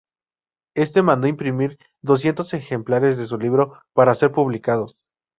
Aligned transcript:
Este 0.73 1.03
mandó 1.03 1.27
imprimir 1.27 1.77
doscientos 2.01 2.55
ejemplares 2.55 3.19
de 3.19 3.27
su 3.27 3.37
libro 3.37 3.77
para 3.93 4.15
ser 4.15 4.31
publicados. 4.31 4.97